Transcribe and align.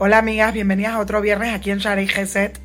Hola 0.00 0.18
amigas, 0.18 0.54
bienvenidas 0.54 0.92
a 0.94 1.00
otro 1.00 1.20
viernes 1.20 1.52
aquí 1.52 1.72
en 1.72 1.78
Shari 1.78 2.06
Geset. 2.06 2.60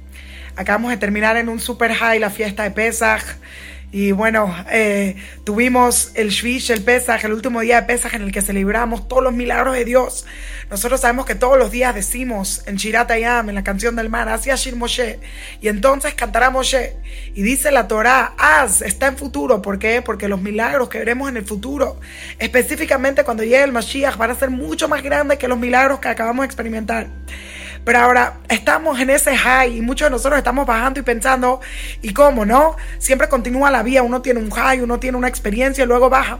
Acabamos 0.55 0.91
de 0.91 0.97
terminar 0.97 1.35
en 1.35 1.49
un 1.49 1.59
super 1.59 1.91
high 1.91 2.19
la 2.19 2.29
fiesta 2.29 2.61
de 2.61 2.69
Pesach. 2.69 3.23
Y 3.93 4.11
bueno, 4.11 4.51
eh, 4.71 5.15
tuvimos 5.43 6.13
el 6.15 6.29
Shvish, 6.29 6.71
el 6.71 6.81
Pesach, 6.81 7.23
el 7.25 7.31
último 7.31 7.59
día 7.59 7.79
de 7.79 7.85
Pesach 7.85 8.15
en 8.15 8.23
el 8.23 8.31
que 8.31 8.41
celebramos 8.41 9.07
todos 9.07 9.23
los 9.23 9.33
milagros 9.33 9.75
de 9.75 9.85
Dios. 9.85 10.25
Nosotros 10.71 11.01
sabemos 11.01 11.27
que 11.27 11.35
todos 11.35 11.59
los 11.59 11.69
días 11.69 11.93
decimos 11.93 12.63
en 12.65 12.77
Shirat 12.77 13.11
Ayam, 13.11 13.49
en 13.49 13.55
la 13.55 13.63
canción 13.63 13.95
del 13.95 14.09
mar, 14.09 14.29
hacia 14.29 14.55
Shir 14.55 14.75
Moshe. 14.75 15.19
Y 15.61 15.67
entonces 15.67 16.15
cantará 16.15 16.49
Moshe. 16.49 16.95
Y 17.35 17.43
dice 17.43 17.69
la 17.69 17.87
Torah, 17.87 18.33
Az, 18.35 18.81
está 18.81 19.05
en 19.05 19.15
futuro. 19.15 19.61
¿Por 19.61 19.77
qué? 19.77 20.01
Porque 20.01 20.27
los 20.27 20.41
milagros 20.41 20.89
que 20.89 20.97
veremos 20.97 21.29
en 21.29 21.37
el 21.37 21.45
futuro, 21.45 21.99
específicamente 22.39 23.23
cuando 23.23 23.43
llegue 23.43 23.61
el 23.61 23.71
Mashiach, 23.71 24.17
van 24.17 24.31
a 24.31 24.35
ser 24.35 24.49
mucho 24.49 24.89
más 24.89 25.03
grandes 25.03 25.37
que 25.37 25.47
los 25.47 25.59
milagros 25.59 25.99
que 25.99 26.07
acabamos 26.07 26.41
de 26.41 26.45
experimentar. 26.47 27.09
Pero 27.83 27.99
ahora 27.99 28.39
estamos 28.49 28.99
en 28.99 29.09
ese 29.09 29.35
high 29.35 29.77
y 29.77 29.81
muchos 29.81 30.05
de 30.07 30.11
nosotros 30.11 30.37
estamos 30.37 30.65
bajando 30.65 30.99
y 30.99 31.03
pensando, 31.03 31.59
¿y 32.01 32.13
cómo 32.13 32.45
no? 32.45 32.75
Siempre 32.97 33.27
continúa 33.27 33.71
la 33.71 33.83
vía, 33.83 34.03
uno 34.03 34.21
tiene 34.21 34.39
un 34.39 34.49
high, 34.51 34.81
uno 34.81 34.99
tiene 34.99 35.17
una 35.17 35.27
experiencia 35.27 35.83
y 35.83 35.87
luego 35.87 36.09
baja. 36.09 36.39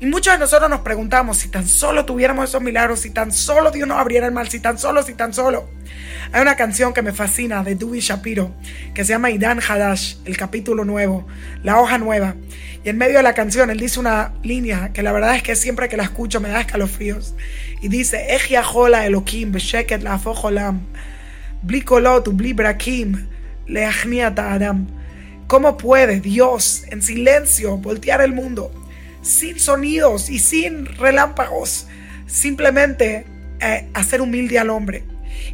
Y 0.00 0.06
muchos 0.06 0.32
de 0.32 0.38
nosotros 0.38 0.70
nos 0.70 0.82
preguntamos 0.82 1.38
si 1.38 1.48
tan 1.48 1.66
solo 1.66 2.04
tuviéramos 2.04 2.48
esos 2.48 2.62
milagros, 2.62 3.00
si 3.00 3.10
tan 3.10 3.32
solo 3.32 3.72
Dios 3.72 3.88
nos 3.88 3.98
abriera 3.98 4.26
el 4.26 4.32
mal, 4.32 4.48
si 4.48 4.60
tan 4.60 4.78
solo, 4.78 5.02
si 5.02 5.14
tan 5.14 5.34
solo. 5.34 5.68
Hay 6.30 6.40
una 6.40 6.54
canción 6.54 6.92
que 6.92 7.02
me 7.02 7.12
fascina 7.12 7.64
de 7.64 7.74
Dewey 7.74 7.98
Shapiro 7.98 8.54
que 8.94 9.04
se 9.04 9.12
llama 9.12 9.30
Idan 9.30 9.58
Hadash, 9.58 10.14
el 10.24 10.36
capítulo 10.36 10.84
nuevo, 10.84 11.26
la 11.64 11.80
hoja 11.80 11.98
nueva. 11.98 12.36
Y 12.84 12.90
en 12.90 12.96
medio 12.96 13.16
de 13.16 13.24
la 13.24 13.34
canción 13.34 13.70
él 13.70 13.80
dice 13.80 13.98
una 13.98 14.34
línea 14.44 14.92
que 14.92 15.02
la 15.02 15.10
verdad 15.10 15.34
es 15.34 15.42
que 15.42 15.56
siempre 15.56 15.88
que 15.88 15.96
la 15.96 16.04
escucho 16.04 16.40
me 16.40 16.48
da 16.48 16.60
escalofríos. 16.60 17.34
Y 17.82 17.88
dice, 17.88 18.36
Ejia 18.36 18.62
Jola 18.62 19.04
Elohim, 19.04 19.50
Besheket 19.50 20.02
la 20.04 20.20
Blikolot, 21.62 22.28
Bli 22.36 22.54
Leachniata 23.66 24.52
Adam. 24.52 24.86
¿Cómo 25.48 25.76
puede 25.76 26.20
Dios 26.20 26.84
en 26.88 27.02
silencio 27.02 27.78
voltear 27.78 28.20
el 28.20 28.32
mundo? 28.32 28.70
Sin 29.28 29.60
sonidos 29.60 30.30
y 30.30 30.38
sin 30.38 30.86
relámpagos, 30.86 31.86
simplemente 32.26 33.26
eh, 33.60 33.88
hacer 33.94 34.20
humilde 34.20 34.58
al 34.58 34.70
hombre. 34.70 35.04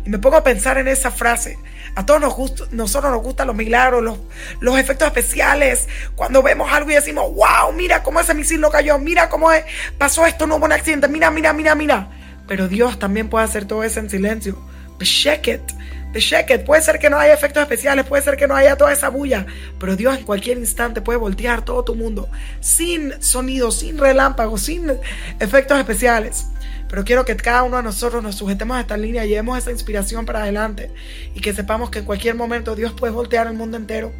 Y 0.04 0.08
me 0.08 0.18
pongo 0.18 0.36
a 0.36 0.44
pensar 0.44 0.78
en 0.78 0.88
esa 0.88 1.10
frase. 1.10 1.58
A 1.96 2.06
todos 2.06 2.20
nos 2.20 2.34
gusta, 2.34 2.64
nosotros 2.70 3.12
nos 3.12 3.22
gustan 3.22 3.46
los 3.46 3.56
milagros, 3.56 4.02
los, 4.02 4.18
los, 4.60 4.78
efectos 4.78 5.06
especiales. 5.06 5.88
Cuando 6.16 6.42
vemos 6.42 6.72
algo 6.72 6.90
y 6.90 6.94
decimos, 6.94 7.32
wow, 7.34 7.72
mira 7.74 8.02
cómo 8.02 8.20
ese 8.20 8.34
misil 8.34 8.60
no 8.60 8.70
cayó, 8.70 8.98
mira 8.98 9.28
cómo 9.28 9.50
pasó 9.98 10.26
esto, 10.26 10.46
no 10.46 10.56
hubo 10.56 10.64
un 10.64 10.72
accidente, 10.72 11.06
mira, 11.08 11.30
mira, 11.30 11.52
mira, 11.52 11.74
mira. 11.74 12.08
Pero 12.48 12.68
Dios 12.68 12.98
también 12.98 13.28
puede 13.28 13.44
hacer 13.44 13.66
todo 13.66 13.84
eso 13.84 14.00
en 14.00 14.10
silencio. 14.10 14.58
It 15.00 15.74
de 16.14 16.58
Puede 16.60 16.80
ser 16.80 17.00
que 17.00 17.10
no 17.10 17.18
haya 17.18 17.34
efectos 17.34 17.60
especiales, 17.60 18.06
puede 18.06 18.22
ser 18.22 18.36
que 18.36 18.46
no 18.46 18.54
haya 18.54 18.76
toda 18.76 18.92
esa 18.92 19.08
bulla, 19.08 19.46
pero 19.80 19.96
Dios 19.96 20.16
en 20.16 20.24
cualquier 20.24 20.58
instante 20.58 21.00
puede 21.00 21.18
voltear 21.18 21.64
todo 21.64 21.84
tu 21.84 21.96
mundo 21.96 22.28
sin 22.60 23.20
sonido, 23.20 23.72
sin 23.72 23.98
relámpagos, 23.98 24.62
sin 24.62 24.92
efectos 25.40 25.76
especiales. 25.76 26.46
Pero 26.88 27.04
quiero 27.04 27.24
que 27.24 27.34
cada 27.34 27.64
uno 27.64 27.78
de 27.78 27.82
nosotros 27.82 28.22
nos 28.22 28.36
sujetemos 28.36 28.76
a 28.76 28.80
esta 28.80 28.96
línea, 28.96 29.24
llevemos 29.24 29.58
esa 29.58 29.72
inspiración 29.72 30.24
para 30.24 30.42
adelante 30.42 30.92
y 31.34 31.40
que 31.40 31.52
sepamos 31.52 31.90
que 31.90 31.98
en 31.98 32.04
cualquier 32.04 32.36
momento 32.36 32.76
Dios 32.76 32.92
puede 32.92 33.12
voltear 33.12 33.48
el 33.48 33.54
mundo 33.54 33.76
entero. 33.76 34.12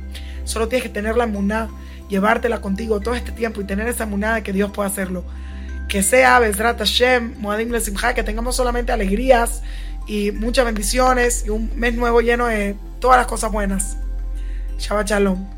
Solo 0.43 0.67
tienes 0.67 0.83
que 0.83 0.93
tener 0.93 1.17
la 1.17 1.29
muná, 1.29 1.69
llevártela 2.09 2.61
contigo 2.61 2.99
todo 2.99 3.15
este 3.15 3.31
tiempo 3.31 3.61
y 3.61 3.65
tener 3.65 3.87
esa 3.87 4.05
muná 4.05 4.35
de 4.35 4.43
que 4.43 4.53
Dios 4.53 4.73
puede 4.73 4.89
hacerlo. 4.89 5.25
Que 5.89 6.03
sea 6.03 6.41
Bezrat 6.41 6.79
Hashem, 6.79 7.35
Moadim 7.39 7.71
Lesimha, 7.71 8.15
que 8.15 8.25
tengamos 8.25 8.57
solamente 8.57 8.91
alegrías 8.91 9.63
y 10.07 10.31
muchas 10.33 10.65
bendiciones 10.65 11.45
y 11.47 11.51
un 11.51 11.71
mes 11.77 11.95
nuevo 11.95 12.21
lleno 12.21 12.47
de 12.47 12.77
todas 13.01 13.19
las 13.19 13.27
cosas 13.27 13.53
buenas. 13.53 13.97
Shabbat 14.79 15.09
Shalom. 15.09 15.54